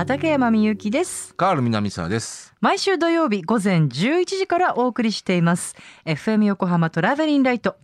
[0.00, 1.34] 畠山みゆきです。
[1.34, 2.54] カール南沢です。
[2.62, 5.76] 毎週土曜日午前11時からお送りしています。
[6.06, 7.76] FM 横浜トラベリンライト。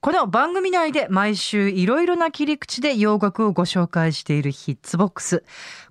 [0.00, 5.42] この番組内で毎週いろいろな切り口で洋楽をご紹介しているヒッツボックス。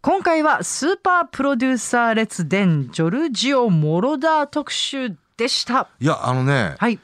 [0.02, 5.90] 今回はスーパープロデューサー列伝ジョルジオ・モロダー特集でした。
[6.00, 6.98] いや、あのね、はい。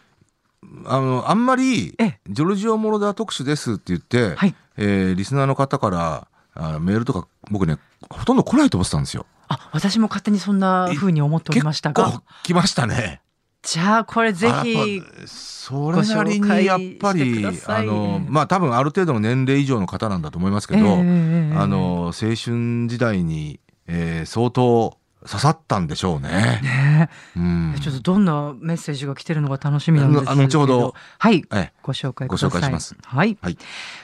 [0.86, 4.56] あの、あんまりええ、ジョルジオ・モロダー特集ですって言って、はい。
[4.78, 7.78] えーリスナーの方からあメールとか、僕ね、
[8.10, 9.26] ほとんど来ないと思ってたんですよ。
[9.48, 13.22] あ私も勝手にそんな風に思っておりました結が構来ましたね。
[13.64, 26.30] じゃあこれぜひそれなりにやっぱりあのまあ多分ある程度の年齢以上の方なんだと思いますけど、ええあの青春時代に、えー相当刺さったんでしょうね。
[26.64, 27.10] ね。
[27.36, 27.76] うん。
[27.78, 30.32] えちょっとどんなメッセージが来てるのが楽しみなんですけど。
[30.32, 30.96] あの後ほど。
[31.20, 31.44] はい。
[31.52, 31.74] ええ。
[31.84, 32.96] ご紹介ご紹介します。
[33.04, 33.58] はい、はい。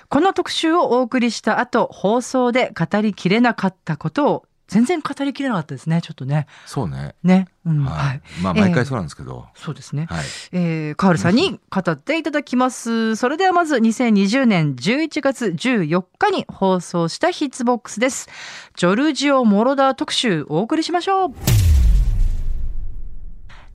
[0.10, 7.16] この特集をお送りした後放送で語りきれなかったことを全然語りきれなかったですねちょっとねそうね。
[7.24, 7.96] ね、うん、はい。
[7.96, 10.26] はいまあ毎回そうなんですけど、そうですね、はい。
[10.52, 13.16] えー、カールさんに語っていただきます。
[13.16, 18.30] それではまず2020年11月14日に放送したヒッツボックスです。
[18.76, 21.77] ジョルジオ・モロダー特集お送りしましょう。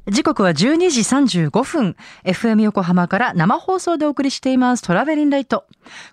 [0.09, 1.01] 時刻は12時
[1.39, 1.97] 35分。
[2.25, 5.65] FM 横浜から生放送でお送りしていますトラベリンライト。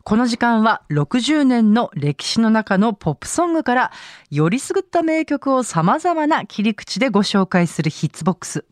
[0.04, 3.92] この時間は60年の歴史の中のポップソングから
[4.30, 8.64] よりすぐった名曲を様々な切り口でご紹介するヒッツボックス。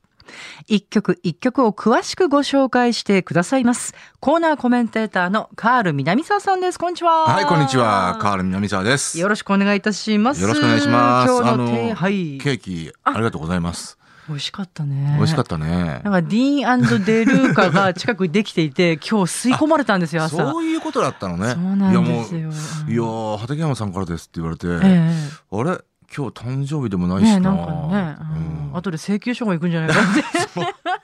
[0.67, 3.95] 一曲一曲を詳しくご紹介してくださいます。
[4.19, 6.77] コーナーコメンテーターのカール南沢さんです。
[6.77, 7.23] こんにちは。
[7.25, 8.19] はい、こんにちは。
[8.21, 9.19] カール南沢です。
[9.19, 10.43] よろしくお願いいたします。
[10.43, 11.31] よろしくお願いします。
[11.31, 12.37] 今日のあはい。
[12.37, 13.97] ケーキ、ありがとうございます。
[14.27, 15.15] 美味しかったね。
[15.17, 16.13] 美味しかったねなん。
[16.13, 20.37] かディーンデルーカが近くにできていて、 今日吸い込まれたんですよ、朝。
[20.51, 21.53] そういうことだったのね。
[21.53, 25.11] そうなんですよいやもう、いやー、畠山さんからですって言われて、え
[25.51, 25.79] あれ？
[26.15, 27.51] 今日誕生日でもないしな。
[27.51, 28.57] なんかね、うん
[28.91, 30.23] で請求書が行くんじゃないかって。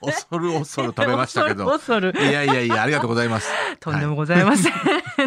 [0.00, 1.66] 恐る恐る食べましたけど。
[1.66, 3.50] 恐るいやいやいや、ありがとうございます。
[3.80, 4.72] とんでもございません。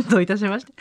[0.10, 0.74] どういたしまして。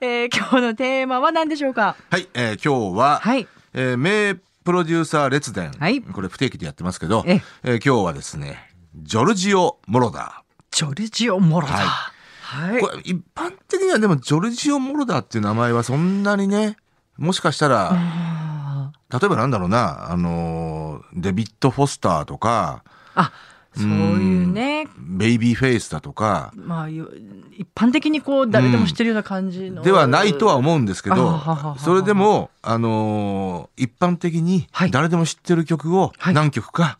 [0.00, 1.96] えー今日のテーマは何でしょうか？
[2.10, 3.46] はい、えー今日は、はい。
[3.72, 8.58] えー名プロデューサー列伝、はいこれ不定期でやってますけど、ええー今日はですね、
[8.94, 11.78] ジョルジオ・モロダジョルジオ・モロダー。
[11.78, 12.12] は
[12.42, 12.76] はい。
[12.76, 12.80] ー。
[12.80, 16.76] これ一般的にはでもジョルジオ・モロダーっていう名前はそんなにね、
[17.16, 23.32] もしかしたら、あ例えばなんだろうな、あのーデビッド・フォスターとか、ーあ、
[23.74, 27.08] そういうね、ベイビーフェイスだとか、まあ、よ
[27.56, 29.82] 一般的にこう、誰でも知ってるような感じの。
[29.82, 34.90] ではないとは思うんですけあどはははは、それでも、あのー一般的にはい。
[34.90, 36.34] 誰でも知ってる曲をはい。
[36.34, 36.98] 何曲か、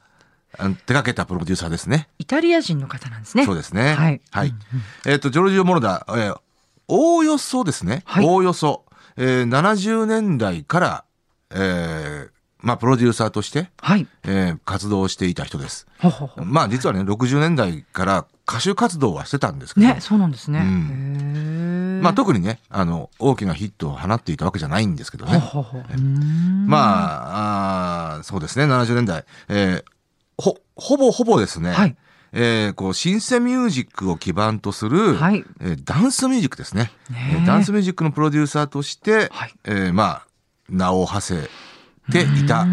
[0.59, 2.09] あの手掛けたプロデューサーですね。
[2.19, 3.45] イタリア人の方なんですね。
[3.45, 3.95] そうですね。
[3.95, 4.55] はい。
[5.07, 6.41] えっ、と、ジョルジオ・モロダ、えー
[6.89, 8.03] おおよそですね。
[8.07, 8.25] はい。
[8.27, 8.85] おおよそ、
[9.17, 11.05] えー70年代から、
[11.51, 12.31] えー
[12.63, 14.07] まあ、プロデューサーとして、はい。
[14.25, 15.87] えー活動していた人です。
[16.45, 20.61] まあ、実はね、60年代から歌手活動はしてたんですけど、ね、そうなんですね。
[20.61, 22.01] うん。
[22.03, 25.43] まあ、特にね、あの、大きなヒットを放っていたわけじゃないんですけどね。
[26.67, 29.25] まあ、あーそうですね、70年代。
[29.49, 29.85] えー
[30.39, 31.97] ほ、ほぼほぼですね、はい。
[32.33, 35.45] えーこう、シンセミュージックを基盤とする、はい。
[35.61, 36.91] えーダンスミュージックですね。
[37.11, 39.55] ねえーダンスミュージックのプロデューサーとして、はい。
[39.65, 40.27] えーまあ、
[40.69, 41.51] 名を馳せ
[42.11, 42.67] ていた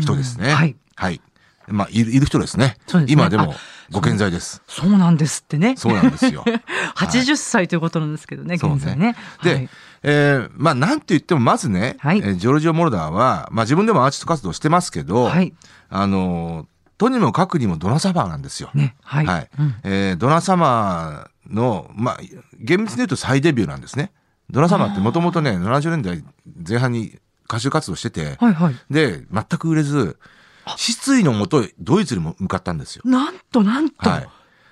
[0.00, 0.52] 人ですね。
[0.52, 0.76] はい。
[0.94, 1.20] はい。
[1.68, 2.76] まあ、いるいる人ですね。
[2.86, 3.56] そうですね今でもあ
[3.90, 4.62] ご健在です。
[4.66, 5.76] そうなんですってね。
[5.76, 6.44] そうなんですよ。
[6.96, 9.14] 80歳ということなんですけどね、現在ね。
[9.42, 9.68] で、はい
[10.02, 15.52] えーまあ、なんて言っても、まずね、はいえージョルジオ・モルダーは、まあ、自分でもアーティスト活動してますけど、はい
[15.90, 16.66] あのー
[16.98, 18.70] とにもかくにもドナサマーなんですよ。
[18.74, 19.26] ね、はい。
[19.26, 22.20] はいうんえードナサマーの、まあ、
[22.60, 24.12] 厳密に言うと再デビューなんですね。
[24.50, 26.24] ドナサマーってもともとね、70年代
[26.68, 27.18] 前半に
[27.52, 28.76] 歌手活動してて、はいはい。
[28.90, 30.16] で、全く売れず、
[30.76, 33.02] 失意のもとドイツにも向かったんですよ。
[33.04, 34.28] なんとなんと、はい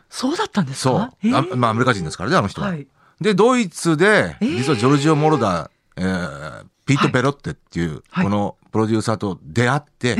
[0.08, 0.98] そうだったんですそう。
[0.98, 2.68] かえーあまあ、アメリカ人ですからね、あの人は。
[2.68, 2.86] はい
[3.20, 10.16] で、ドイツで、えー実はジョルジオ・モロダー、えーピート・ペロッテっていう、はいこのプロデューサーと出会って、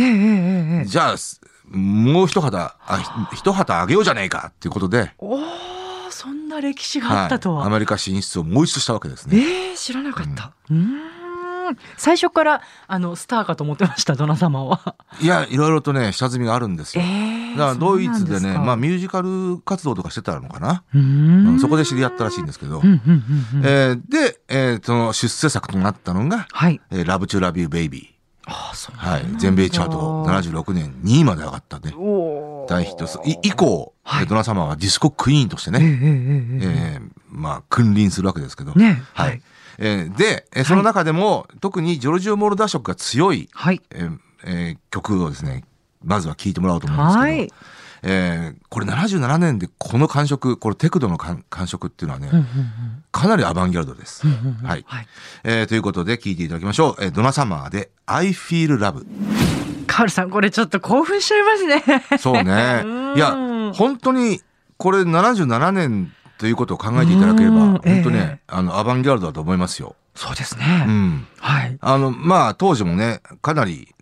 [0.87, 1.41] じゃあ、す
[1.71, 5.43] もう一肌、あひ一旗あげようじゃねえかっていうことで、おー
[6.11, 7.61] そんな歴史があったとは。
[7.61, 9.39] はいアメリカ進出をもう一度したわけですね。
[9.39, 10.53] ええ知らなかった。
[10.69, 10.75] う
[11.97, 14.97] 最初からあのスターかと思ってましたドナ様は。
[15.21, 17.05] いや、いろいろとね、下積みがあるんですよ。
[17.05, 20.85] ええだからドイツでね、まあみミュージカル活動とかしてたのかな？
[20.95, 22.81] うんんそこで知り合ったらしいんですけど。
[22.85, 26.81] えーで、えーその出世作となったのが、はい。
[26.91, 28.15] えーラブチュラビューベイビ
[28.47, 28.99] ああそうー。
[29.13, 29.25] はい。
[29.39, 31.93] 全米チャート76年2位まで上がったね。
[32.69, 33.07] 大ヒット
[33.43, 38.73] 以降、はいえードナ様はディスコクイーンとしてね、ええええーまあ、君臨するわけですけど。
[38.75, 39.43] ねははいい。
[39.79, 43.81] えーで、えーその中でも、特にジョルジオ・モルダー色が強い、はい。
[43.91, 45.65] えーえー曲をですね、
[46.05, 47.49] まずは聴いてもらおうと思うんですけど、はい。
[48.03, 54.27] えーこれ77年でこの感触、これテクノの感感触っていうのはね、うんうんうんかなりアバンギャルドです。
[54.27, 54.85] うんうんうんはい。
[54.87, 55.07] はい。
[55.45, 57.05] えーということで聴いていただきましょう。
[57.05, 59.05] えードナサマーで I Feel Love。
[59.87, 62.19] カールさん、これちょっと興奮しちゃいますね。
[62.19, 63.17] そうね うん。
[63.17, 63.33] いや、
[63.75, 64.41] 本当に
[64.77, 69.95] これ77年ということを考えていただければ、うん本当えね、あの、アバンギャルドだと思いますよ。
[70.15, 70.85] そうですうね。
[70.87, 71.27] ん。
[71.39, 71.79] はい。
[71.81, 73.95] あの、まあ、当時もね、かなり、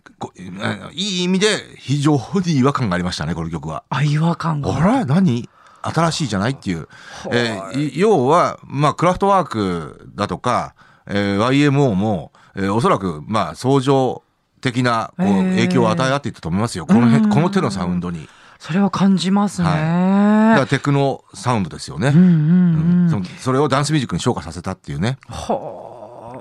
[0.92, 1.46] いい意味で
[1.78, 3.82] 非常に違和感がありましたね、この曲は。
[3.90, 4.76] あ、違和感が。
[4.76, 5.48] あら、何？
[5.82, 6.88] 新しいじゃないっていう。
[7.32, 10.74] えーい要は、まあ、クラフトワークだとか、
[11.06, 14.22] えー YMO も、えーおそらく、まあ、相乗
[14.60, 16.86] 的なこう影響を与え合っていったと思いますよ。
[16.86, 18.28] この辺、うんこの手のサウンドに。
[18.58, 19.68] それは感じますね。
[19.68, 22.08] だからテクノサウンドですよね。
[22.08, 23.24] うんうんううんん。
[23.24, 25.18] そそれをダンスミュージックに昇華させたっていうね。
[25.28, 25.88] はあ。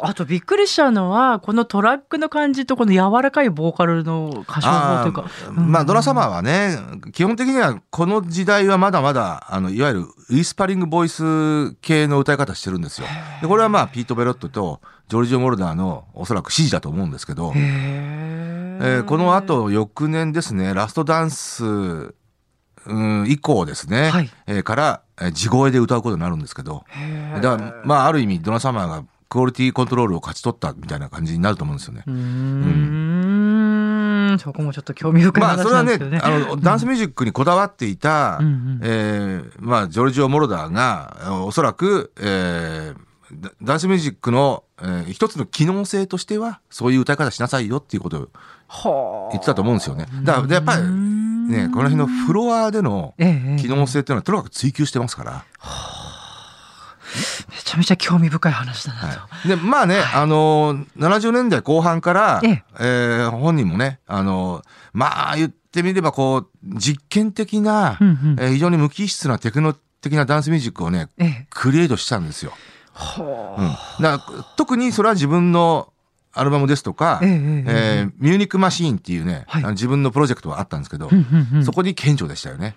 [0.02, 5.26] あとびっくりしたのは、このトラックの感じとこの柔らかいボーカルの歌唱法というか。
[5.54, 6.78] まあ、ドラサマーはね、
[7.14, 10.00] 基本的にはこの時代はまだまだ、あの、いわゆる
[10.30, 13.08] ウィスパリングボイス系の歌い方してるんですよ。
[13.42, 22.14] で、これはまあ、ピート・ベロットとジョルジオ・モルダーのおそらく指示だと思うんですけど、へええーこの後、翌年ですね、ラストダンス、う
[22.94, 26.86] ん、以降ですね、はいえーから、えー地声で歌うことになるんですけど、
[27.42, 32.04] だから、まあ、ある意味、ドナサマーがクオリティコントロールを勝ち取ったみたいな感じになると思うんですよね。
[32.08, 32.14] うー
[34.36, 34.40] ん。
[34.40, 36.20] そこもちょっと興味深いまあ、話それはねなんですけどね。
[36.24, 48.30] あの、ダンスミュージックにこだわっていた、うんうんえーまあ、ジョルジオ・モロダーが、おそらく、えーダダンスミュージックの、えー一つの機能性としては、そういう歌い方しなさいよっていうことをはあ
[49.32, 50.06] 言ってたと思うんですよね。
[50.24, 55.46] だから、でやっぱり、ね、この辺のフロアでのええええ機能性っていうのはとにかく追求してますから。
[57.50, 59.08] めちゃめちゃ興味深い話だなと。
[59.08, 71.48] はい、でまあね、あのー70年代後半から、ええー本人もね、あのーまあ言ってみればこう実験的な、うんうんえー非常に無機質なテクノ的なダンスミュージックをねええ。
[71.50, 72.52] クリエイトしたんですよ。
[72.94, 73.56] は
[73.98, 75.94] うん、だから特にそれは自分の
[76.40, 79.64] アルバムですとか、えええーミューニックマシーンっていうね、はい。
[79.64, 81.10] あの自分のプロジェクトがあったんですけど、
[81.64, 82.76] そこに顕著でしたよね。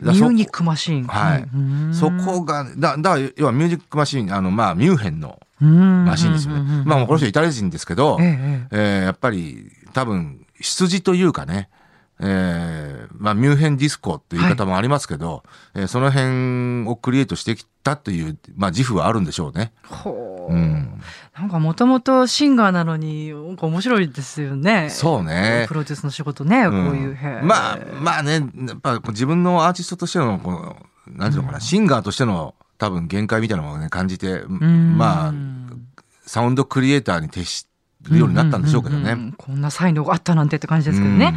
[0.00, 1.04] ミューニックマシーン。
[1.04, 1.42] はい。
[1.54, 5.68] うんそこが、だ、だ、要はミュージックマシーン、あの、まあ、ミュンヘンのマ
[6.06, 6.82] マシーンですよね。
[6.84, 8.68] まあ、この人イタリア人ですけど、えええ。
[8.70, 11.68] えーやっぱり多分出自というかね、
[12.24, 15.42] えーまあ、ミュンヘンディスコっていう言い方もありますけど、
[15.74, 19.72] えーその辺をクリエイトしてきたという、まあ、自負はあるんでしょうね。
[19.88, 20.52] ほう。
[20.52, 21.00] うん、
[21.36, 24.88] なんかもともとシンガーなのに、面白いですよね。
[24.90, 25.66] そうね。
[25.68, 27.18] プロデュースの仕事ね、こういう。
[27.44, 30.76] まあまあねやっぱ自分のアーティストとしてのこの
[31.08, 34.96] なんていうのかな、シンガーとしての多分限界みたいなものをね感じて、うん。
[34.96, 35.32] まあ
[36.24, 37.66] サウンドクリエイターに徹し
[38.10, 39.14] るようになったんでしょうけどね。
[39.14, 41.34] んんんこんな才能があったなんてって感じですけどね。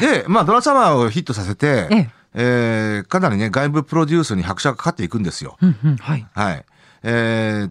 [0.00, 5.56] で、まあ、ドラサマーをヒットさせて、えええーかなりね、外部プロデュースに拍車がかかっていくんですよ。
[5.60, 6.26] うんうんはい。
[6.34, 6.64] はい。
[7.02, 7.70] えー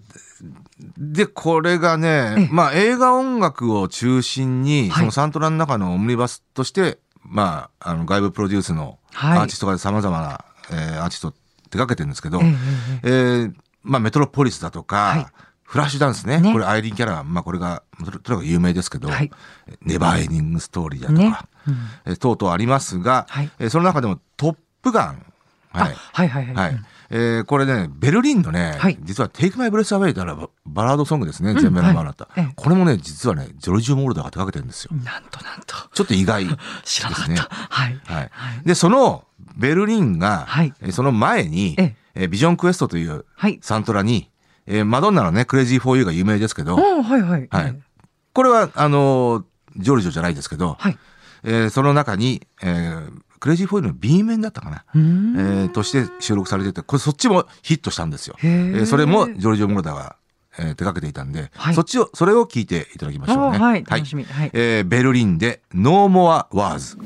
[0.97, 11.37] で、これがえねえ、まあ、映画音楽を中心に、はいそのサントラの中のオムニバスとして、まあ、あの、外部プロデュースのアはいーティストが様々な、えーアーティストを手
[11.79, 12.53] 掛けてるんですけど、えええ
[13.03, 13.53] えー
[13.83, 15.25] まあ、メトロポリスだとか、はい
[15.67, 16.39] フラッシュダンスね。
[16.39, 16.53] ね。
[16.53, 19.29] これアイリーン・キャラまあ、これが、ととにかく有名ですけど、はい。
[19.81, 21.37] ネバーエンディング・ストーリーだとか、ね。
[21.67, 23.51] うんえー等々ありますが、はい。
[23.59, 25.25] えーその中でもトップガン、
[25.73, 25.91] はい。
[25.91, 26.55] あはいはいはい。
[26.55, 26.79] はい。
[27.09, 28.97] えーこれねベルリンのね、はい。
[29.01, 31.53] 実は「Take My Breath Away」ってあれババラードソングですね。
[31.55, 32.43] 全米ナンバーになった、はい。
[32.45, 32.53] ええ。
[32.55, 34.91] これもね実はねジョルジオ・モルダーが手掛けてるんですよ。
[35.03, 35.75] なんとなんと。
[35.93, 36.55] ちょっと意外で
[36.85, 37.33] 知らなかった。
[37.33, 37.99] すねはい。
[38.05, 38.31] はい、
[38.65, 39.25] でその
[39.57, 40.73] ベルリンが、はい。
[40.81, 41.95] えーその前に、え。
[42.15, 43.59] えー Vision Quest というはい。
[43.61, 44.29] サントラに、
[44.67, 47.47] えーマドンナのね「Crazy for You」が有名ですけど、おはいはい。
[47.49, 47.79] はい
[48.33, 49.43] これはあのー
[49.77, 50.97] ジョルジョじゃないですけど、はい。
[51.43, 58.35] えーその中に、えークレイジー・フォー・ユーの B 面だったかな、えーとして収録されてて、これそっちもヒットしたんですよ。
[58.43, 60.15] えーそれもジョルジオ・モロダーが、
[60.57, 63.57] えー手掛けていたんで、はいそっちを、それを聞いていただきましょうね。
[63.57, 63.83] おはい。
[63.87, 64.23] 楽しみ。
[64.23, 64.51] はい。
[64.53, 66.97] えーベルリンで No More Words。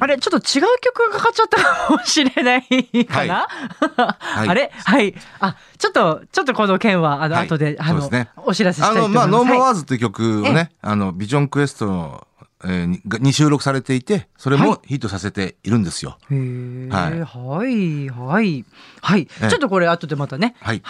[0.00, 2.62] あれ、ちょっと違う曲がかかっちゃったかもしれない
[3.06, 3.46] かな、い。
[4.48, 4.70] あれ？
[4.84, 5.14] はい。
[5.40, 7.46] あ、ちょっと、ちょっとこの件は、あの、はい。
[7.46, 9.28] 後で、あの、ねお知らせしたあの、いと思います。
[9.28, 12.26] まあ、No More はい Wars っていう曲をね、あの、ビジョンクエストの、
[12.64, 14.68] えーに収録されていて、それはい。
[14.68, 16.18] もヒットさせているんですよ。
[16.30, 18.04] へえ、ははい。
[18.04, 18.64] い、はい、
[19.00, 19.28] はい。
[19.42, 19.48] ええ。
[19.48, 20.54] ちょっとこれ後でまたね。
[20.60, 20.82] はい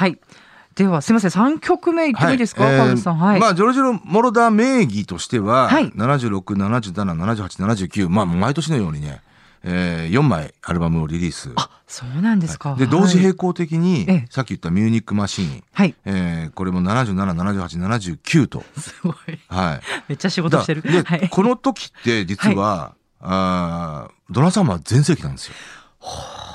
[0.81, 3.19] では、すみません、三曲目いってもいいですか、はい川口さん。
[3.19, 3.41] はい。
[3.41, 9.21] まあ、ジョルジオ・モロダー名義としては、はい76、77、78、79、まあ、毎年のようにね、
[9.63, 11.53] えー4枚アルバムをリリース。
[11.57, 12.77] あ、そうなんですか。
[12.77, 13.49] で、同時並行。
[13.49, 15.95] 行的に、ええさっき言ったミューニックマシーン、はい。
[16.07, 18.65] えーこれも77、78、79と。
[18.79, 19.15] すごい。
[19.49, 19.81] はい。
[20.09, 20.81] めっちゃ仕事してる。
[20.81, 21.29] だで、はい。
[21.29, 25.55] この時って実は、あードラサマー全盛期なんですよ。
[26.01, 26.50] だか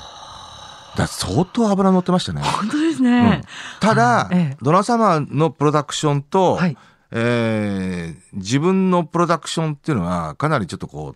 [1.02, 2.42] ら相当油乗ってましたね。
[2.42, 3.42] 本当ですうんね。
[3.80, 6.76] ただ、ええドラサマーのプロダクションと、はい。
[7.12, 11.14] えー自分のプロダクションっていうのはかなりちょっとこ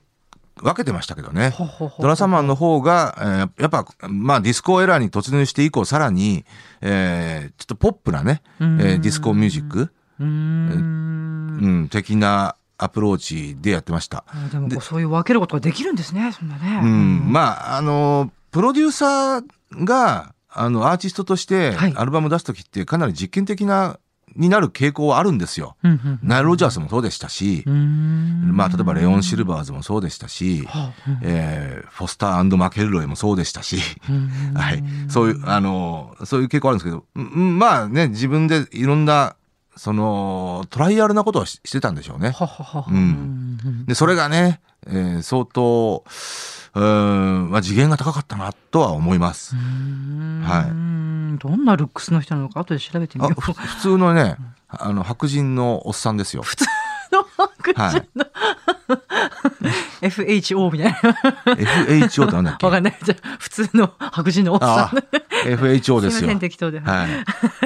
[0.59, 1.51] う分けてましたけどね。
[1.51, 6.45] ほほほドナ・サマーの方が、えーやっぱ、まあディスコエラーに突入して以降さらに、
[6.81, 11.59] えーちょっとポップなね、えうんーディスコミュージック、うーん。
[11.61, 14.25] うん、的なアプローチでやってました。
[14.29, 16.33] あでもそういう分けることができるんですね。
[16.33, 16.81] そんなね。
[16.83, 23.99] うん、まあ、あの、プロデューサーが、あの、アーティストとしてはいアルバム出すときってかなり実験的な、
[24.37, 25.77] になる傾向はあるんですよ。
[26.23, 28.53] ナイル・ロジャースもそうでしたしう、ん。
[28.55, 30.69] まあ、例えばレオン・シルバーズもそうでしたし、
[31.23, 34.85] えーフォスターマケルロイもそうでしたし、うん はい。
[35.09, 39.35] そういう、あの、そういう傾向あるんですけど、うんまあね、自分でいろんな、
[39.77, 42.33] その、トライアルなことをししてたんでしょうね。
[42.89, 46.05] うんで、それがね、えー相当、
[46.75, 46.85] うー
[47.47, 49.55] ん、まあ、次元が高かったなとは思います。
[49.57, 50.63] は
[51.37, 51.39] い。
[51.39, 53.41] どんなルックスの人なのか後で調べてみよう。
[53.41, 54.37] 普通のね、
[54.69, 56.43] あの、白人のおっさんですよ。
[57.75, 58.09] はい。
[60.03, 60.99] FHO みたいな。
[61.57, 62.67] FHO ってなんだっけ？
[62.67, 62.99] わかんない。
[63.03, 64.99] じゃあ普通の白人のおっさあん。
[65.45, 66.39] FHO ですすよいません、。
[66.41, 66.81] 適当で。
[66.81, 67.07] はは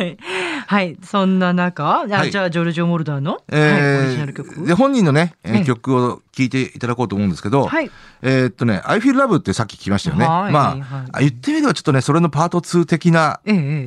[0.02, 0.11] い。
[0.12, 0.16] い。
[0.66, 0.97] はい。
[1.02, 5.35] そんな中、あはいじゃあ、ジョルジオ・モルダーの、えはい、オリジナル曲ー、で、本人のね、
[5.66, 7.90] 曲を聴いていただこうと思うんですけど、はい。
[8.23, 10.26] えーっとね、I Feel Love ってさっき聞きましたよね。
[10.26, 10.78] はいま
[11.12, 13.40] あ、言ってみればちょっとね、それのパート2的な、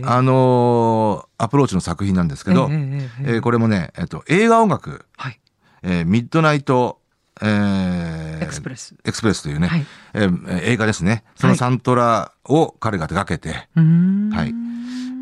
[0.05, 2.67] あのーアプローチの作品なんですけど、
[3.23, 5.39] えこれもね、えっと、映画音楽、はい。
[5.83, 6.99] えー Midnight、
[7.41, 11.23] えー Express。Express というね、はいえーえー映画ですね。
[11.35, 14.29] そのサントラを彼が手掛けて、うーん。
[14.31, 14.53] はい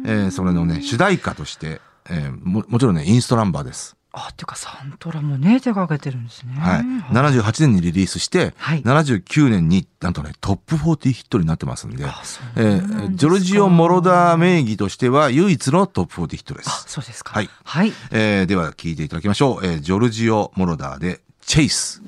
[0.07, 3.95] えーそれのね、主題歌として、えーももちろんね、インストナンバーです。
[4.17, 6.53] あ、っていうか、サントラもね、手掛けてるんですね。
[6.57, 6.81] はい。
[7.13, 12.21] 78年にリリースして、はい79年になんとね、トップ40ヒットになってますんで、あ
[12.55, 16.85] えージョルジオ・モロダー名義としては唯一のトップ40ヒットであ、す。
[16.87, 17.33] そうですか。
[17.33, 17.49] はい。
[17.65, 17.91] はい。
[18.11, 19.65] えーでは聴いていただきましょう。
[19.65, 22.01] えージョルジオ・モロダーで、チェイス。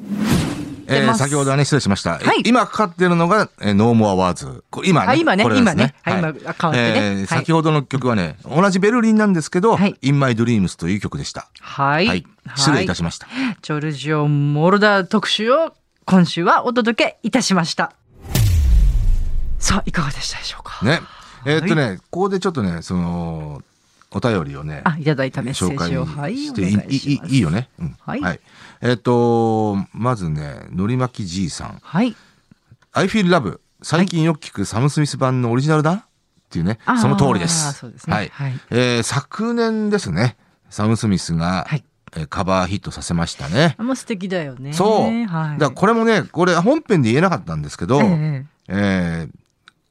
[0.89, 2.11] えー先ほどはね、失礼しました。
[2.11, 4.63] はい今かかってるのが、えー、 No More Words。
[4.85, 5.07] 今ね。
[5.09, 11.47] あ今ねこれです今ねはい今変わってねえーはい先ほどの曲はね、同じベルリンなんですけど、はい In My Dreams という曲でした。
[11.59, 12.07] はい。
[12.07, 12.25] はい。
[12.55, 13.27] 失礼いたしました。
[13.61, 15.73] ジョルジオ・モルダー特集を
[16.05, 17.91] 今週はお届けいたしました。
[19.59, 20.85] さあ、いかがでしたでしょうか？
[20.85, 21.01] ね。
[21.45, 23.61] えーっとね、ここでちょっとね、その、
[24.11, 26.05] お便りをね、あ、いただいたメッセージを。
[26.05, 26.95] はい、おしていい,、願い。
[26.95, 27.67] いいいいよね。
[27.79, 28.39] うんはい
[28.81, 31.79] えーっと、まずね、のりまきじいさん。
[31.81, 32.15] はい。
[32.93, 35.93] I feel love 最近よく聞くサム・スミス版のオリジナルだ？
[35.93, 37.73] っていうね、その通りです。
[37.73, 38.29] そうですねはい。
[38.29, 40.37] はいえー昨年ですね、
[40.69, 41.83] サム・スミスが、はい
[42.15, 43.75] えーカバーヒットさせましたね。
[43.77, 44.73] あもう素敵だよね。
[44.73, 45.25] そう。
[45.27, 45.59] はい。
[45.59, 49.29] だからこれもね、これ本編で言えなかったんですけど、えええー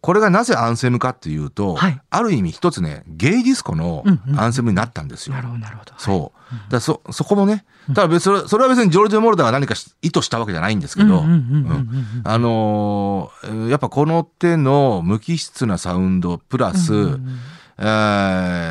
[0.07, 2.01] これがなぜアンセムかっていうと、はい。
[2.11, 4.39] ある意味一つね、ゲイディスコのうんうん。
[4.41, 5.35] アンセムになったんですよ。
[5.35, 5.93] なるほど、なるほど。
[5.99, 6.33] そ
[6.69, 6.71] う。
[6.71, 12.23] だそ、そこもね、ただ別それそれは別にジョルジョ・モルダーが何かし意図したわけじゃないんですけど、うんうんうんうんうんうん。
[12.25, 17.39] あのーえーやっぱこの手の無機質なサウンドプラス、うんうんうん。
[17.79, 17.83] え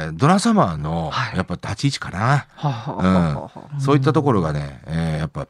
[0.10, 1.38] ードラサマーのはい。
[1.38, 2.48] やっぱ立ち位置かな。
[3.80, 5.48] そういったところがね、えーやっぱ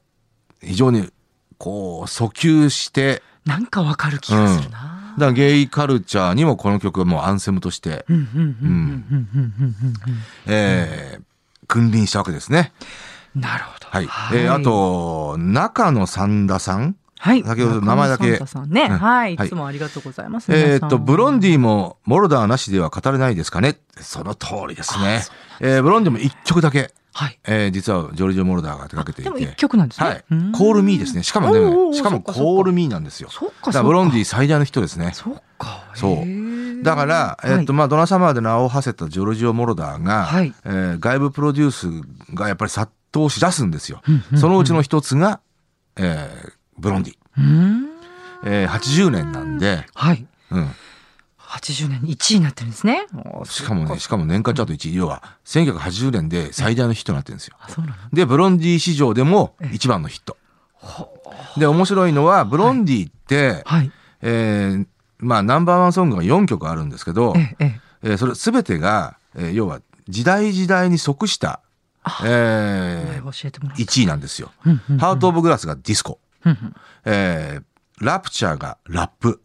[0.62, 1.10] 非常に
[1.58, 4.78] こう訴求して、なんかわかる気がするな。
[4.78, 9.76] だからゲイカルチャーにもこの曲はもうアンセムとして、うんうんうんうんうんうん
[10.48, 11.24] えー
[11.68, 12.74] 君臨したわけですね。
[13.36, 13.88] うんなるほど。
[13.90, 14.04] はい。
[14.34, 16.96] えーあ、と、中野三田さん。
[17.20, 17.44] はい。
[17.44, 18.84] 先ほど名前だけ中野サンタさんね。
[18.84, 19.34] うんはい。
[19.34, 20.54] いはいつもありがとうございます。
[20.54, 23.78] えーっと、ブロンディもモルダーなしでは語れないですかね。
[24.00, 25.22] その通りですね。
[25.60, 27.40] えーブロンディも一曲だけ、はい。
[27.46, 29.40] えー実はジョルジオ・モルダーが手掛けていて。
[29.40, 30.08] でも一曲なんですね。
[30.08, 30.24] はい。
[30.32, 31.24] うんコールミーですね。
[31.24, 31.54] しかも
[31.90, 33.30] ねしかもコールミーなんですよ。
[33.32, 34.24] そっか、だからブロンディィ。
[34.26, 35.12] 最大の人ですね。
[35.14, 35.86] そっか。
[35.96, 41.88] そうだから、えーっと、まあ、ドナサマーで名を馳せたジョルジオ・モルダーが、はいえー外部プロデュース
[42.36, 44.02] がやっぱり殺到し出すんですよ。
[44.38, 45.40] そのうちの一つが、
[45.96, 47.16] えーブロンディ。
[47.38, 47.86] うん。
[48.46, 50.28] えー80年なんで、はい。
[50.52, 50.70] うん。
[51.56, 53.06] 80年に1位になってるんですね。
[53.46, 57.58] しかもね、しかも年間チャート1位、要は1980年で最大のヒットになってるんですよ。
[58.14, 60.38] で、ブロンディ市場でも一番のヒット。
[61.58, 63.92] で、面白いのは、ブロンディって、はい。
[64.22, 64.88] えー
[65.20, 71.62] まあ、ナンバーワンソングが4曲あるんですけど、ええ、それ全てが、えー要は時代時代に即した、
[72.24, 73.78] え名前を教えてもらう。
[73.78, 74.52] 1位なんですよ。
[75.00, 76.20] ハート・オブ・グラスがディスコ。
[77.06, 77.64] えー
[78.02, 79.42] ラプチャーがラップ、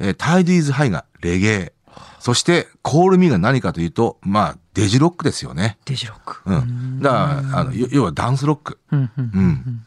[0.00, 1.72] えータイディーズハイがレゲエ、
[2.18, 5.78] そしてコールミーが何かというと、まあ、デジロックですよね。
[5.84, 6.42] デジロック。
[6.44, 7.00] うん。
[7.00, 7.16] だか
[7.52, 8.78] ら、あの、要要はダンスロック。
[8.92, 9.86] うんうん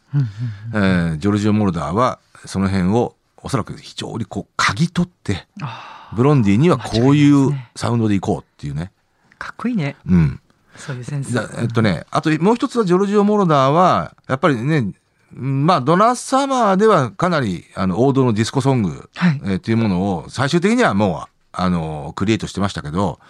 [0.74, 8.90] えージョルジオ・モルダーは、その辺を、おそらく非常にこう、嗅ぎ取って、あブロンディにはこういうサウンドでいこうっていうね。
[9.34, 9.96] ーかっこいいね。
[10.06, 10.40] うん。
[10.76, 11.34] そういうセンス。
[11.34, 14.94] だえっとね、あともう一つはジョルジオ・モロダーは、やっぱりね、うん
[15.32, 23.20] まあ、ドナ・サマーではかなり、あの、王道のディスコソング、はいえーっていうものを、最終的にはもう、あの、クリエイトしてましたけど、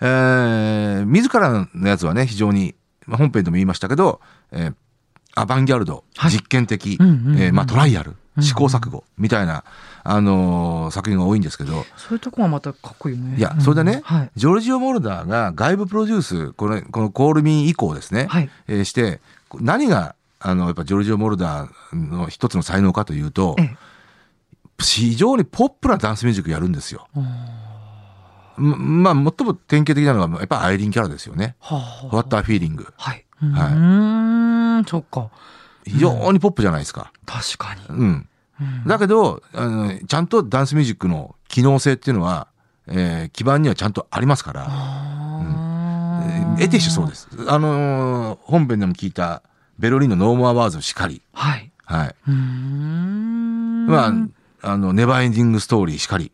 [0.00, 2.74] えー、自らのやつはね、非常に、
[3.06, 4.20] まあ、本編でも言いましたけど、
[4.52, 4.74] えー
[5.36, 9.64] アバンギャルド、はい実験的、うんうんうんえーまあ、トライアル、うん試行錯誤、みたいな、
[10.04, 13.36] あのー作品が多いんですけど、そういうとこはまたかっこいいよね。
[13.36, 14.30] いやうんそれでねはい。
[14.36, 18.50] ジョルジオ・モルダーが外部プロデュース、これ、このコールミー以降ですね、はい。
[18.68, 19.20] えーして、
[19.60, 23.76] 何が、あの、やっぱジョルジオ・モルダーの一つの才能かというとえ、え。
[24.78, 27.08] 非常にポップなダンスミュージックやるんですよ。
[27.16, 27.20] あ
[28.56, 31.56] ままあ、最も典型的なのは、やっぱアイリン・キャラですよね。
[31.60, 32.76] ーはあはあ What a Feeling。
[32.96, 33.24] はい。
[33.40, 35.30] はいうーん、そっか。
[35.86, 37.12] 非常にポップじゃないですか。
[37.26, 37.80] 確かに。
[37.88, 38.28] うん。
[38.60, 42.46] うんだけど、あのちゃんとダンスミュージックの機能性っていうのは、
[42.86, 47.28] えー基盤にはちゃんとありますから、あえーーエイティーズそうです。
[47.48, 49.42] あのー本編でも聞いた、
[49.78, 51.70] ベルリンの No More Words しかり、はい。
[51.84, 52.14] はい。
[52.28, 53.86] うーん。
[53.86, 54.06] ま
[54.62, 56.32] あ、あの、ネバーエンディングストーリーしかり、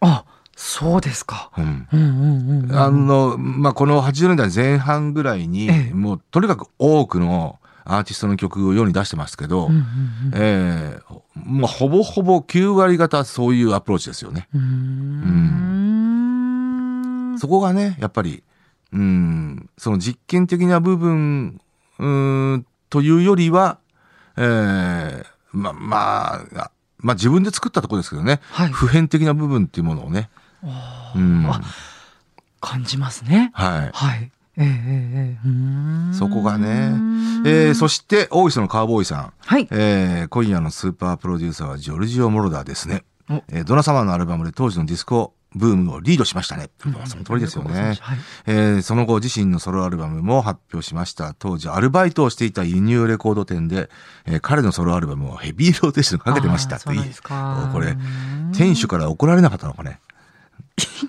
[0.00, 0.24] あ、
[0.56, 1.50] そうですか。
[1.56, 1.88] うん。
[1.92, 2.76] うんうんうんうん。
[2.76, 9.84] あの、まあ、この80年代前半ぐらいに、ええもうとにかく多くのアーティストの曲を世に出してますけど、うんうん
[10.34, 11.00] ええ
[11.34, 14.48] まあ、ほぼほぼ9割方そういうアプローチですよね。
[14.54, 14.60] うん。
[14.60, 17.38] うーん。
[17.38, 18.42] そこがね、やっぱり、
[18.92, 21.60] うん、その実験的な部分、
[21.98, 23.78] うん、というよりは、
[24.36, 28.68] ええま、まあ、まあ自分で作ったところですけどね、はい。
[28.70, 30.28] 普遍的な部分っていうものをね、
[30.62, 31.60] あうん、あ
[32.60, 33.50] 感じますね。
[33.54, 33.90] はい。
[33.92, 34.30] はい。
[34.58, 36.92] えええーんそこがね
[37.44, 39.32] えー、そして、大磯のカーボーイさん。
[39.38, 39.68] はい。
[39.70, 43.34] えー今夜のスーパープロデューサーはジョルジオ・モロダーですねお。
[43.48, 46.68] えードナサマーのアルバムで当時のディスコブームをリードしましたね。
[46.84, 47.96] まあその通りですよね。
[48.00, 48.18] はい。
[48.46, 51.34] えーその後自身のソロアルバムも発表しました。
[51.38, 53.88] 当時アルバイトをしていた輸入レコード店で、
[54.26, 57.96] えー彼のソロアルバムをヘビーローテーションかけてましたあーそうなんですかおこれ、
[58.52, 59.98] 店主から怒られなかったのかね。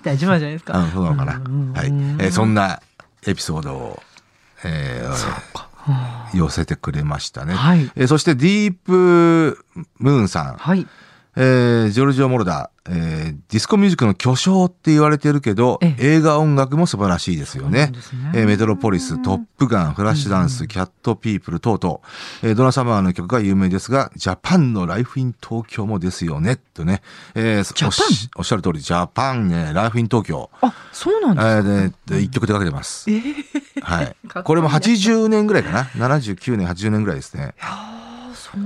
[0.02, 0.88] 大丈夫じゃないですか。
[0.92, 1.34] そうなのかな。
[1.36, 1.86] うんはい。
[1.86, 2.80] えーそんな
[3.26, 4.02] エピソードを、
[4.64, 5.58] えー
[6.34, 7.54] 寄せてくれましたね。
[7.54, 7.90] あはい。
[7.96, 9.64] えーそしてディープ
[9.98, 10.56] ムーンさん。
[10.56, 10.86] はい。
[11.36, 17.92] えージョルジオ・モルダー、えーディスコミュージックの巨匠って言われてるけど、え映画音楽も素晴らしいですよねね。
[18.34, 22.00] えーメトロポリス、トップガン、フラッシュダンス、キャットピープル等々、
[22.42, 27.02] えードナサマーの曲が有名ですが、ジャパンのライフイン東京もですよね、とね。
[27.34, 30.50] えーおしおっしゃる通り、ジャパンね、ライフイン東京。
[30.60, 32.06] あ、そうなんえですか？
[32.06, 33.08] ーで、で一曲でかけてます。
[33.10, 33.22] ええ
[33.80, 34.16] はい。
[34.44, 37.54] これも80年ぐらいかな？79年、80年ぐらいですね。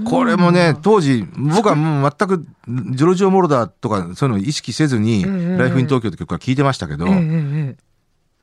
[0.05, 2.47] これもね、当時、僕はもう全く、
[2.95, 7.07] ジョルジオ・モロダーとか、そういうのを意識せずに、ええライフイン東京って曲は聴いてましたけど、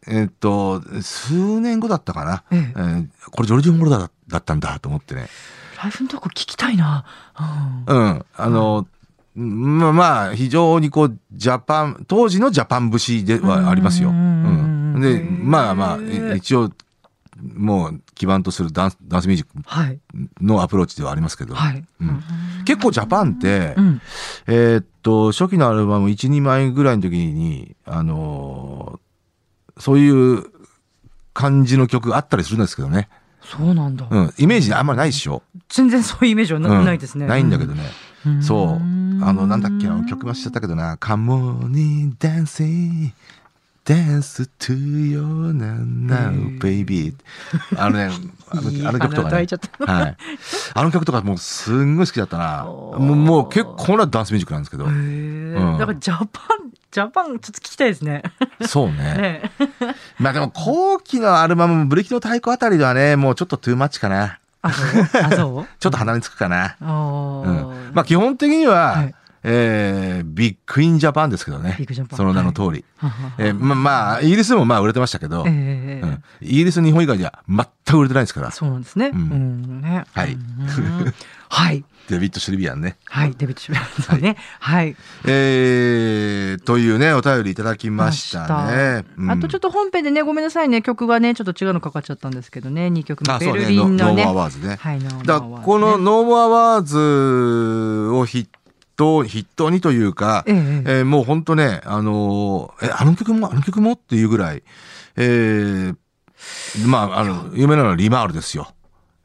[0.08, 2.44] えっと、数年後だったかな。
[2.52, 5.28] えええーこれジョルジオ・モロダーだったんだと思ってね。
[5.82, 7.06] ライフのとこ聞きたいな。
[7.88, 8.26] うんうん。
[8.36, 8.88] あの、
[9.36, 14.10] まあまあ、非常にこう、ジャパン、当時のジャパン節ではありますよ。
[14.10, 15.02] ううんん。
[15.02, 16.72] で、まあまあ、一応、
[17.42, 20.00] もう基盤とするダンスダンスミュージックはい。
[20.42, 21.84] のアプローチではありますけど、はい。
[22.02, 22.24] うん
[22.66, 24.02] 結構ジャパンって、うん。
[24.48, 29.00] えーっと、初期のアルバム1、2枚ぐらいの時に、あのー
[29.82, 30.44] そういう
[31.34, 33.08] 感じの曲あったりするんですけどね。
[33.42, 34.06] そうなんだ。
[34.10, 34.34] うん。
[34.38, 35.42] イメージあんまりないでしょ。
[35.70, 37.26] 全然そういうイメージはな,、いですね。
[37.28, 37.84] ないんだけどね。
[38.26, 38.44] うん。
[38.44, 38.70] そう。
[39.24, 40.98] あの、なんだっけ、あのう曲もしちゃったけどな。
[40.98, 43.12] Come on in dancing,
[43.90, 47.16] dance to your now, baby.
[47.76, 48.12] あのね、
[48.52, 49.48] あのあの曲とかね
[49.80, 50.18] はい。
[50.76, 52.66] あの曲とかもうすんごい好きだったな。
[52.66, 58.22] もうもう結構なダンスミュージックなんですけどうんだからジャパン、ジャパンちょっと聞きたいですね。
[58.68, 58.94] そうね。
[59.50, 59.52] ね
[60.20, 64.38] まあでも後期のアルバム、ブレーキの太鼓あたりではね、もうちょっとトゥーマッチかな。
[64.62, 65.68] あ、そう？
[65.80, 66.76] ちょっと鼻につくかな。
[66.80, 66.88] うん。
[67.94, 71.78] まあ基本的には、はいえー、ビッグインジャパンですけどね
[72.16, 79.08] その名の通り、はははえーままあイギリスでもまあ売れてましたけど、ええうん、イギリス日本以外では全く売れてないですからそうなんですね。
[79.08, 80.04] ううんん、ね。
[80.14, 81.14] はいうん
[81.52, 81.84] はい。
[82.10, 83.34] デビッド・シルビアンねはい。
[83.38, 84.36] デビッド・シュベルさんね。
[84.60, 84.96] はい。
[85.26, 90.82] えー、というねお便りいただきましたね、あとちょっと本編でね、ごめんなさいね。
[90.82, 92.88] 曲がね、ちょっと違うのかかっちゃったんですけどね。
[92.88, 93.40] 2曲目。
[93.40, 94.26] ベルあそうねリンのね。
[94.26, 95.00] ノ No More Words ねはい。
[95.00, 98.48] No More Words ねだこの No More Words を筆
[99.00, 104.64] 頭筆頭にというか、えええーもう本当ね、あのーえ、あの曲も、あの曲もっていうぐらい、
[105.16, 105.96] えー、
[106.86, 108.74] まあ、あの、有名なのはリマールですよ。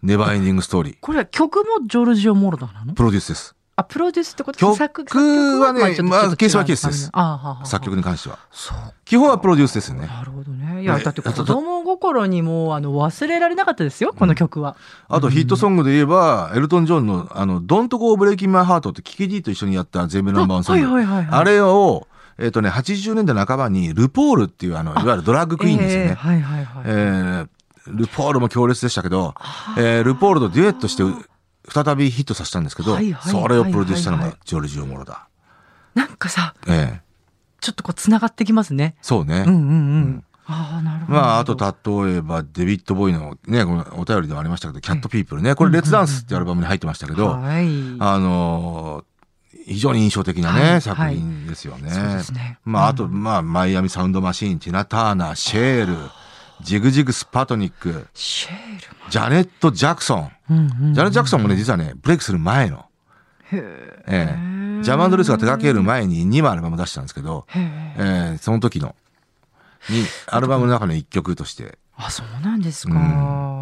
[0.03, 0.97] ネバーエンディングストーリー。
[1.01, 2.95] これ曲もジョルジオ・モロダなの？
[2.95, 3.57] プロデュースです。
[3.77, 4.59] あ、プロデュースってこと？
[4.59, 8.39] 曲作はねまあケースはケースですあははは作曲に関しては。
[9.05, 10.07] 基本はプロデュースですよね。
[10.07, 10.83] なるほどね。
[10.83, 14.77] いや、ねだって子供心にもう、あの、忘れられなかったですよ、この曲は。
[15.09, 20.87] あとヒットソングで言えば、エルトン・ジョンの、あの、Don't Go Breaking My Heart ってキキディと一緒にやった全米ナンバーワンソング。
[20.87, 22.07] あはいはいはいはいあれを、
[22.39, 26.07] えっ、とね、80年代半ばに、ルポールっていう、あの、いわゆるドラッグクイーンですよね。
[26.07, 26.85] ええはいはいはい。
[26.87, 27.49] えー
[27.87, 29.35] ルポールも強烈でしたけど、
[29.77, 31.03] えールポールとデュエットして
[31.73, 35.29] 再びヒットさせたんですけど、はいはいそれをプロデュースしたのはいはいがジョルジオ・モロだ。
[35.95, 37.05] なんかさ、ええ
[37.65, 38.95] ちょっとこう、繋がってきますね。
[39.01, 39.43] そうね。
[39.47, 40.25] うんうんうん。
[40.47, 41.19] ああ、なるほど。
[41.19, 47.67] まあ、あと例えば、デビッド・ボーイのね、このお便りでもありましたけど、キャット・ピープルね、これ、レッツ・ダンスっていうアルバムに入ってましたけど、はい。
[48.01, 49.05] あのー
[49.67, 51.91] 非常に印象的なね、はい作品ですよね。
[51.91, 55.97] そうですねまあ、あと、まあ、マイアミ・サウンド・マシーン、ティナ・ターナー、シェール、
[56.63, 60.33] ジグジグ・スパトニック、シェールジャネット・ジャクソン。
[60.51, 60.95] うんうん。
[60.95, 62.87] ジャネット・ジャクソンもね、実はね、ブレイクする前の、
[63.51, 64.05] へえ。
[64.07, 67.95] ええジャマンドレスが手掛ける前に2枚アルバム出したんですけど、へえ。
[67.99, 68.95] ええその時の、
[69.89, 72.95] に、アルバムの中の一曲として、あ、そうなんですか。
[72.95, 73.55] うん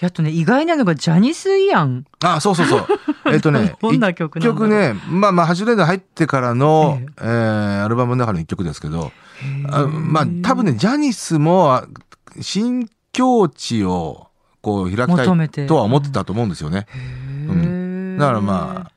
[0.00, 2.04] やっとね、意外なのがジャニス・イアン。
[2.22, 2.86] あ、そうそうそう。
[3.32, 9.12] えっとね、どんな曲曲ね、まあまあ80年代入ってからの、ええーアルバムの中の一曲ですけど、
[9.70, 11.86] あまあ多分ね、ジャニスもあ
[12.40, 14.28] 新境地を
[14.60, 16.86] こう開きたいとは思ってたと思うんですよね。
[16.90, 18.90] へうんえだからま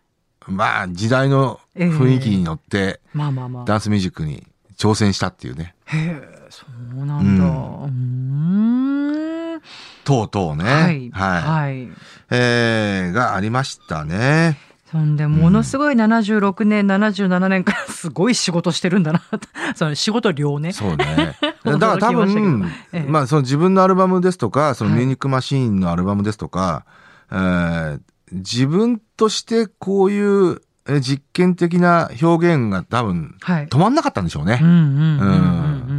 [0.45, 3.65] あ、まあ時代の雰囲気に乗ってまあまあまあ。
[3.65, 4.45] ダンスミュージックに
[4.77, 5.75] 挑戦したっていうね。
[5.85, 6.65] へえ、そ
[6.95, 7.45] うなんだ。
[7.45, 9.61] うーん。
[10.03, 10.63] とうとうね。
[10.63, 11.11] はい。
[11.11, 11.41] はい。
[11.41, 11.87] はい。
[12.31, 14.57] えーがありましたね。
[14.91, 19.21] そんで、ものすごい76年、77年からすごい仕事してるんだな。
[19.75, 20.73] その仕事量ね。
[20.73, 21.37] そうね。
[21.63, 26.85] だから多分、ええまあその自分のアルバムですとか、そのはいミューニックマシーンのアルバムですとか、
[27.31, 27.99] えー
[28.33, 33.67] 自分としてこういうえー実験的な表現が多分はい。
[33.67, 34.59] 止まんなかったんでしょうね。
[34.61, 35.91] うん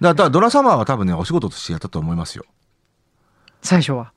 [0.00, 2.44] だからドラサマーは多分ね、お仕事としてやったと思いますよ。
[3.62, 4.12] 最初は。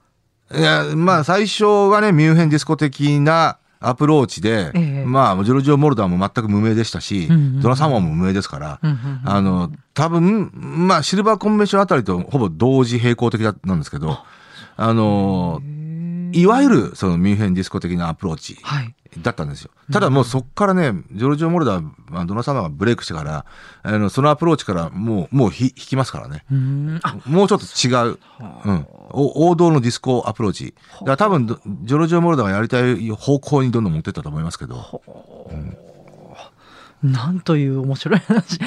[0.54, 5.06] いや、まあ最初はね、ミュンヘンディスコ的なアプローチで、ええ。
[5.06, 7.62] まあジョルジオ・モロダーも全く無名でしたし、うんうんうん。
[7.62, 14.18] ドナサマーも無名ですから、うんうんうんあの、多分、まあシルバーコンベンションあたりとほぼ同時並行的だなんですけど、
[14.76, 15.62] あの、
[16.34, 18.94] いわゆるそのミュンヘンディスコ的なアプローチはい。
[19.22, 19.70] だったんですよ。
[19.92, 23.46] ただもうそっからね、ジョルジオ・モロダー、まあドナサマーがブレイクしてから、
[23.84, 26.46] あの、そのアプローチからもう、もうひ引きますからね。
[27.28, 28.18] もうちょっと違う、
[28.66, 28.72] う。
[28.72, 30.74] ん、お王道のディスコアプローチ。
[31.02, 35.02] だから多分、どジョルジオ・モロダーがやりたい方向にどんどん持ってったと思いますけど。
[37.04, 38.60] なんという面白い話。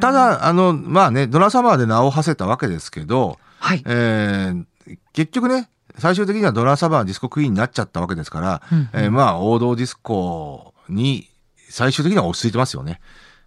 [0.00, 3.82] た、だ、あの、まあね、ドナサマーで名を馳せたわけですけど、はい。
[3.86, 4.64] えー
[5.12, 11.28] 結局ね、最終的にはドナサマーディスコクイーンになっちゃったわけですから、うんうんえーまあ王道ディスコに
[11.68, 13.00] 最終的には落ち着いてますよね。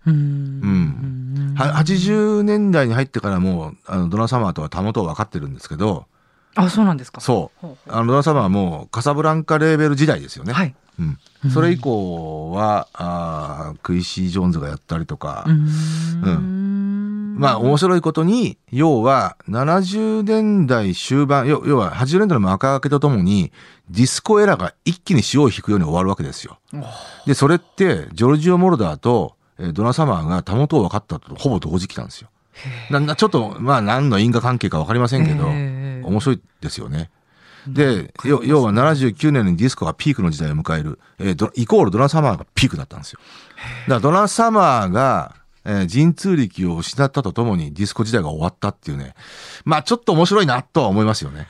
[0.05, 1.55] うん。
[1.57, 5.53] 80年代に入ってからもうあのドラサマーとはたもとを分かってるん。
[5.53, 6.05] ですけど、
[6.55, 6.97] あ、そうなん。
[6.97, 7.21] ですか。
[7.21, 7.59] そう。
[7.61, 10.53] ほうほうあのドラサマーはもうカサブランカレーベル時代ですよね。
[10.53, 10.75] はい。
[10.99, 11.51] うん。
[11.51, 17.35] それ以降は、あクイシー・ジョーンズがやったりとか、うん。
[17.39, 23.53] まあ面白いことに、要は70年代終盤、要要は80年代の幕開けとともに、
[23.89, 26.59] ディスコ era が一気に潮を引くように終わるわけですよ。
[27.25, 32.29] で、それって、ジョルジオ・モロダーと、えードナ・サマーがたもとを分かったとほぼ同時期なんですよ。
[32.89, 37.09] ななちょっと、まあ何の因果関係か分かりませんけど、ええ面白いですよね。
[37.67, 43.19] で、要要は79年にディスコがピークの時代を迎える、えードイコールドナ・サマーがピークだったんですよ。
[43.87, 49.13] だからドナ・サマーが、えー神通力を失ったとともにディスコ時代が終わったっていうね。
[49.65, 51.47] まあちょっと面白いなとは思いますよね。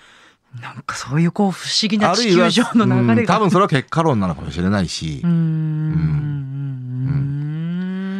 [0.61, 3.35] なんかそういうこう不思議な地球上の流うんれが。
[3.35, 5.29] 多分それは結果論なのかもしれないしうー。
[5.29, 6.48] ん。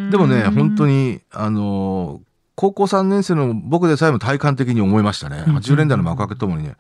[0.10, 1.13] でもね、本当に。
[1.13, 5.45] に、あのー高校3年生の僕でさえも体感的に思いましたね。
[5.48, 6.76] うん80年代の幕開けともにね、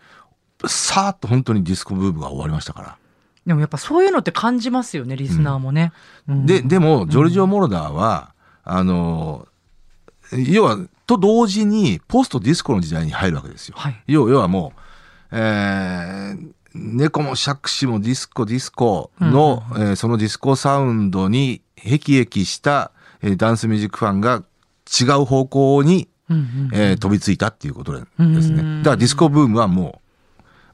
[0.67, 2.97] さーっと本当にディスコブームが終わりましたから。
[3.45, 5.93] でもやっぱそういうのって感じますよね、リスナーもね。
[6.27, 8.33] うんで、でも、ジョルジオ・モロダーは、
[8.65, 9.47] あの、
[10.33, 13.75] 要は、と同時に、ポストディスコの時代に入るわけですよ。
[13.77, 14.03] はい。
[14.05, 14.79] 要要はもう、
[15.31, 24.43] えー、猫も杓子もディスコディスコの、えーそのディスコサウンドに辟易した、えーダンスミュージックファンが
[25.01, 26.07] 違う方向に、
[26.73, 28.77] えー飛びついたっていうことですうんね。
[28.79, 30.01] だからディスコブームはも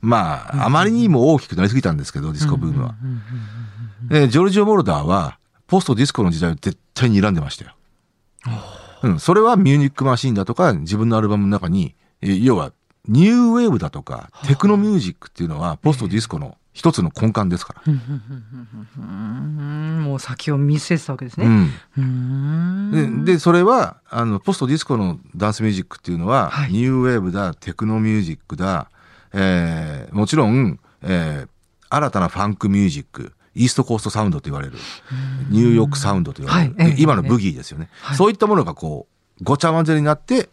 [0.02, 2.96] う、まあ、あまりにも大きくなりすぎたんですけど、ディスコブームは。
[4.12, 7.72] えージョルジオ・モロダーは、ポストディスコの時代を絶対に睨んでましたよ。
[9.04, 12.72] うん、それはミュージックマシーンだとか、自分のアルバムの中に、えー要は、
[13.08, 17.82] ニューウェーブだとか、テクノミュージックっていうのは、ポストディスコの一つの根幹ですから。
[17.88, 20.04] うん。
[20.04, 21.46] もう先を見据えてたわけですね。
[21.46, 21.72] うん。
[21.98, 23.26] うん。
[23.26, 26.72] で、でそれは、あの、ポストディスコのダンスミュージックっていうのは、はい。
[26.74, 28.90] ニューウェーブだ、テクノミュージックだ、
[29.32, 31.50] えーもちろん、えー
[31.88, 34.74] 新たなファンクミュージック、イーストコーストサウンドと言われる、
[35.50, 36.90] ニューヨークサウンドと言われる、はい。
[36.90, 37.02] ええ。
[37.02, 38.18] 今のブギーですよね、はい。
[38.18, 39.08] そういったものがこ
[39.40, 40.50] う、ごちゃ混ぜになって、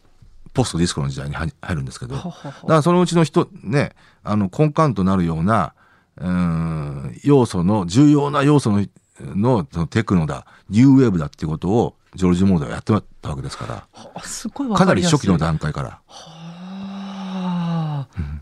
[0.55, 2.33] ポストディスコの時代に入入るんですけど、だか
[2.69, 5.73] らそのうちの人、ね、あの根幹となるような、
[6.19, 8.87] うーん要素の、重要な要素の、
[9.21, 16.01] のそのテクノだ、ニューウェーブだっていうことを、ジョルジ・モーダーはやってたわけですから、あすごいわかなかり初期の段階から。
[16.07, 16.43] はあ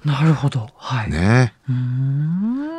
[0.04, 0.68] なるほど。
[0.76, 1.10] はい。
[1.10, 1.54] ね。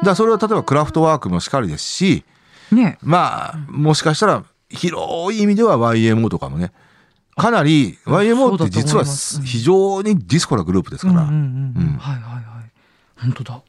[0.03, 2.25] だそれは例えばクラフトワークもしかりですし、
[2.71, 2.97] ね。
[3.01, 6.71] まあ、もしかしたら広い意味では YMO とかもね、
[7.35, 11.25] かなり、YMO って実は非常にディスコなグループですから。
[13.21, 13.61] 本当だ。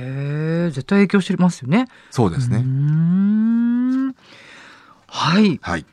[0.00, 1.86] へえ、絶対影響してますよね。
[2.10, 2.58] そうですね。
[2.58, 4.14] ん。
[5.06, 5.58] はい。
[5.62, 5.84] はい。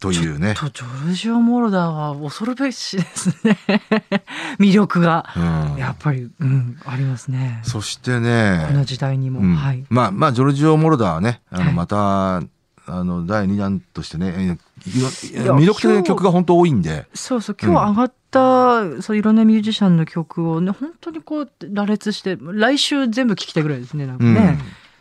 [0.00, 0.54] というね。
[0.54, 3.58] とジョルジオ・モロダーは恐るべしですね。
[4.60, 5.26] 魅力が。
[5.36, 7.60] うんやっぱり、うん、ありますね。
[7.64, 9.40] そしてこのね、時代にも。
[9.40, 9.84] うんはい。
[9.90, 12.42] まあ、まあ、ジョルジオ・モロダーはね、あの、はいまた、あ
[12.86, 24.58] の、第2弾としてね、魅力的な曲が本当多いんで、そうそう、今日上がった、そういろんなミュージシャンの曲をね、本当にこう、羅列して、来週全部聴きたいぐらいですね、なんかうんね。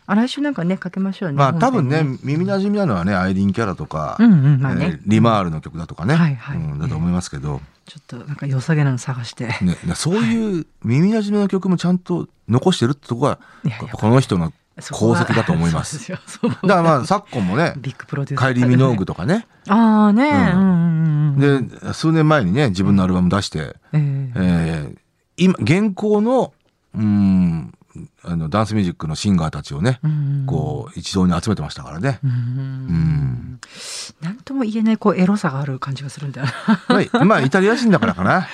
[0.07, 1.35] あ、来週なんかね、かけましょうね。
[1.35, 4.15] まあ多分ね本耳なじみなのはねアイリーン・キャラとか。
[4.19, 4.99] うんうん、まあえねー。
[5.05, 9.47] リマールの曲だとかね、はいはいうんだと思いますけど、ちょっとなんか良さげなの探して。
[9.61, 14.53] ね、そういう耳なじみの曲もちゃんと残してるってとこがいやいやこの人の
[14.91, 16.11] 功績だと思います。
[16.11, 16.21] だか
[16.63, 18.47] らまあ昨今もねビッグプロデューサー。
[18.47, 21.69] カイリー・ミノーグとかね、 ああね、ううんんうんうん。
[21.69, 24.97] で数年前にね自分のアルバム出して、えええー
[25.39, 26.51] 今現行の
[26.95, 27.71] うん
[28.23, 32.19] あのダンスミュージックのシンガーたちをね、うんこう一堂に集めてましたからね。
[32.23, 33.59] うんうん
[34.21, 36.47] なんとも言えないこうエロさがある感じがするんだよ
[36.89, 38.47] まあ、まあイタリア人だからかな。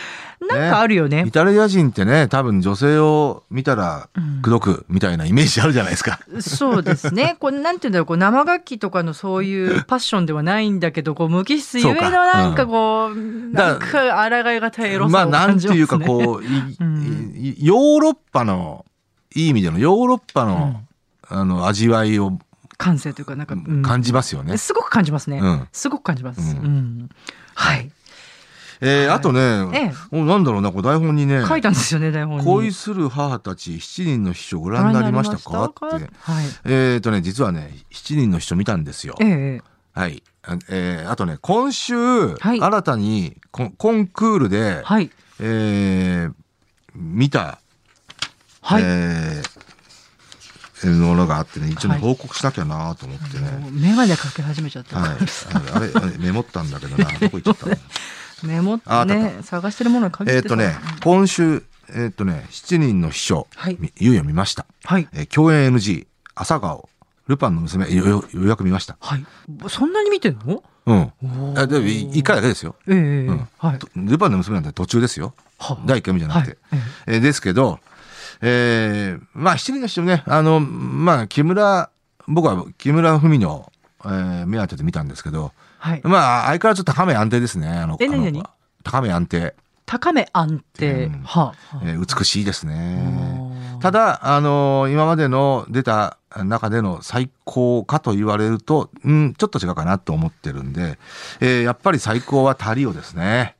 [0.48, 0.56] な。
[0.58, 1.32] なんかあるよねイ。
[1.32, 6.20] タリア人ってね多分女性を見たらうん口説くみたいなイメージあるじゃないですか。
[6.42, 7.38] そうですね。
[7.40, 15.80] こうなんていうんだろう、こう生楽器とかのそういうパッションではないんだけど、こう無機質ゆえのなんかこう、だなんか抗いがたいエロまあさをなんて感じますね。
[15.80, 16.48] いうかこう、い
[16.80, 18.86] うんいヨーロッパの
[19.36, 20.82] いい意味でのヨーロッパの、
[21.28, 22.38] あの味わいを
[22.78, 24.58] 感性というかなんか、うん感じますよね。
[24.58, 25.40] すごく感じますね。
[25.40, 26.42] うんすごく感じます。
[26.42, 26.68] ううん
[27.04, 27.10] ん。
[27.56, 27.92] はい。
[28.86, 29.40] えーはいあとね、
[29.74, 32.46] えおなんだろうなこう台本にね書いたんですよね、台本に。
[32.46, 35.66] 恋する母たち7人の秘書ご覧になりましたか？
[35.66, 35.86] って。
[35.86, 36.46] はい。
[36.66, 39.16] えっ、とね実はね7人の秘書見たんですよ。
[39.22, 39.62] ええ
[40.00, 40.22] はい。
[40.44, 43.72] あえーあとね今週、はい新たにコン
[44.08, 45.10] クールで、はい。
[45.40, 46.34] えー
[46.96, 47.60] 見た、
[48.62, 48.84] はい。
[48.84, 49.64] えー
[50.86, 53.52] ものがあってね一応報告しなきゃなと思ってね。
[53.52, 55.00] もう眼鏡かけ始めちゃった。
[55.00, 55.18] はい、
[55.74, 57.76] あれあれメモったんだけどなどこ行っちゃったの？
[58.44, 61.64] メモね、探してるものにえっとね今週
[61.96, 63.78] えっ、とね7人の秘書、はい。
[63.80, 65.08] みいよいよ見ました、はい。
[65.14, 66.90] えー共演 NG 朝顔
[67.28, 68.98] ルパンの娘よよようやく見ました。
[69.00, 69.26] はい。
[69.70, 70.64] そんなに見てんの？
[70.86, 71.58] うん。
[71.58, 72.96] あでもい一回だけですよ、ええ
[73.28, 73.48] うん。
[73.58, 73.80] はい。
[73.80, 75.34] とルパンの娘なんて途中ですよ。
[75.60, 76.80] は第1回目じゃなくて、はい。
[77.08, 77.18] ええ。
[77.18, 77.80] ーですけど、
[78.42, 81.90] えーまあ七人の人ね、あの、まあ木村、
[82.28, 83.72] 僕は木村文の、
[84.04, 86.02] えー目当てで見たんですけど、はい。
[86.06, 88.50] まあ相変わらず高め安定ですね、あの、あのえ何々
[88.84, 89.54] 高め安定、
[89.86, 91.06] 高め安定。
[91.08, 91.82] うんはあ。
[91.84, 93.04] えー美しいですね。
[93.06, 100.98] あーただ、あの今までの出た中での最高かと言われると、うん、ちょっと違うかなと思ってるんで、
[101.42, 103.58] えーやっぱり最高はタリオですね。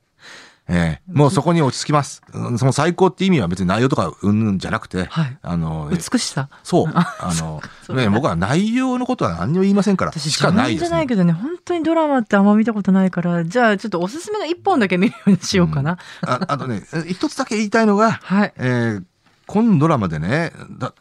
[0.66, 2.22] えーもうそこに落ち着きます。
[2.32, 6.48] うんその最高って意味は別に内容とかうんぬんじゃなくて、はいあの、美しさ。
[6.62, 7.62] そう、 あの、
[7.94, 11.06] ね、僕は内容のことは何にも言いませんから、私、しかないですねじゃない。
[11.06, 15.98] けどね、本当にドラマってあんま見たことないから、じゃあちょっとおすすめの一本だけ見るようにしようかな。
[16.22, 18.52] ああとね、え一つだけ言いたいのが、はい。
[18.56, 19.04] えー
[19.46, 20.94] 今ドラマでね、だ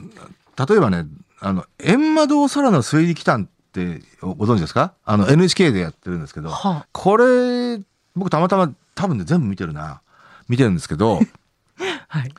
[0.67, 1.05] 例えばね、
[1.39, 4.91] あの、閻魔堂サラの推理機関ってご存知ですか？
[5.05, 7.79] あの、NHK でやってるんですけど、はこれ、
[8.17, 10.01] 僕たまたま多分ね、全部見てるな。
[10.47, 11.83] 見てるんですけど、あ、
[12.19, 12.33] はい。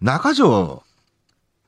[0.00, 0.82] 中条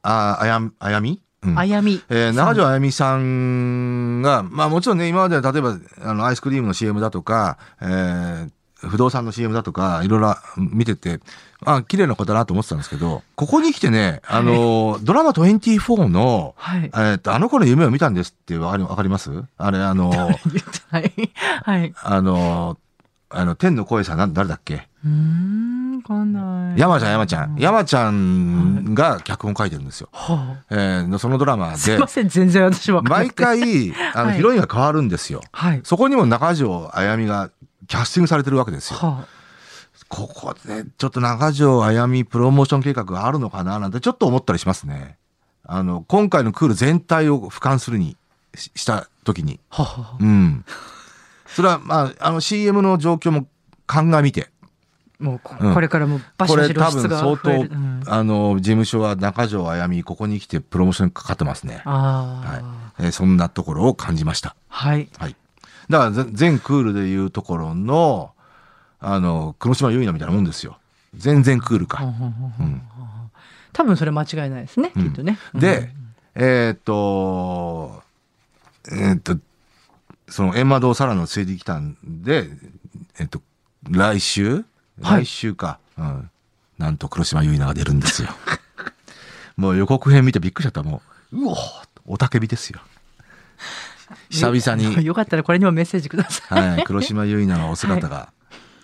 [0.03, 2.03] ああやあやみ、うんあやみ。
[2.09, 8.51] えー中条あやみさんが、まあもちろんね、今までは例えば、あの、アイスクリームの CM だとか、えー
[8.85, 11.21] 不動産の CM だとか、いろいろ見てて、
[11.65, 16.87] あ、綺麗な子だなと思ってたんですけど、ここに来てね、あの、ドラマ24の、はい。
[16.87, 19.31] えーっと、あの子の夢を見たんですってわかりわかります？
[19.57, 20.11] あれ、あの、
[20.91, 21.13] はい。
[21.63, 21.95] はい。
[22.03, 22.77] あの、
[23.35, 24.89] あの、天の声さん、なん誰だっけ？
[25.05, 26.81] うーん、わかんない。
[26.81, 27.57] 山ちゃん、山ちゃん。
[27.59, 30.09] 山ちゃんが脚本書いてるんですよ。
[30.13, 30.65] はあ。
[30.71, 33.03] えーそのドラマですいま、せん、全然私は。
[33.03, 33.31] 毎。
[33.31, 35.43] 回、あの、はいヒロインが変わるんですよ。
[35.53, 35.81] はい。
[35.85, 37.51] そこにも中条あやみが
[37.89, 38.99] キャスティングされてるわけですよ。
[38.99, 39.27] は
[40.09, 45.17] ここで、ちょっと中条あやみプロモーション計画があるのかななんてちょっと思ったりしますね。
[45.65, 48.17] あの、今回のクール全体を俯瞰するに
[48.55, 49.59] しした時に。
[49.71, 49.83] あ。
[49.83, 50.17] はあ。
[50.21, 50.65] うん。
[51.55, 53.47] それは、まあ、あの CM の状況も
[53.87, 54.49] 鑑みて、
[55.19, 57.71] もうこ、れからもバシバシ露これ多分出が相当、増える。
[57.73, 61.83] うんあの、事務所は中条あやみ、ここに来てプロモーションかかってますね。
[61.85, 62.83] ああ。
[62.99, 64.57] えーそんなところを感じました。
[64.69, 65.09] はい。
[65.19, 65.37] はい。
[65.89, 68.33] だからぜ全クールでいうところの、
[68.99, 70.79] あの、黒島結菜みたいなもんですよ。
[71.15, 72.03] 全然クールか。
[72.03, 72.83] うん
[73.73, 75.39] 多分それ間違いないですね、うんきっとね。
[75.55, 75.91] で、
[76.35, 78.03] えーっと、
[78.91, 79.39] えーっと、
[80.33, 82.49] その閻魔堂サラの推理機関で、
[83.19, 83.43] えーっと、
[83.91, 84.65] 来週？
[85.03, 85.79] はい来週か。
[85.99, 86.31] うん。
[86.79, 88.29] なんと黒島結菜が出るんですよ。
[89.57, 90.83] もう予告編見てびっくりしちゃった。
[90.83, 91.59] もう、うおー
[92.07, 92.81] おたけびですよ。
[94.31, 96.69] 久々に、よかったらこれにもメッセージください。
[96.69, 98.33] はい、黒島結菜のお姿が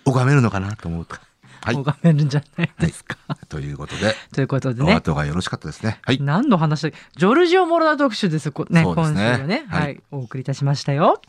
[0.05, 1.15] 拝めるのかなと思うと。
[1.61, 1.75] はい。
[1.75, 3.17] 拝めるんじゃないですか。
[3.47, 4.93] ということで、ということでおね。
[4.93, 5.99] 後がよろしかったですね。
[6.03, 6.21] はい。
[6.21, 8.51] 何の話だジョルジオ・モロナ特集です。
[8.51, 11.21] こね、ね今週はね、は、はいいお送りいたしましたよ。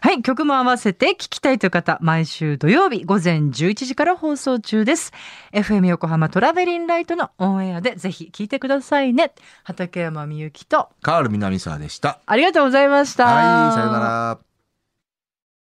[0.00, 5.12] はい、曲も合わせて聞きたいという方、毎週土曜日午前11時から放送中です。
[5.52, 9.32] FM 横浜トラベリンライトのオンエアでぜひ聞いてくださいね。
[9.64, 12.20] 畠山みゆきと、カール南沢でした。
[12.26, 13.26] ありがとうございました。
[13.26, 14.51] はい、さよなら。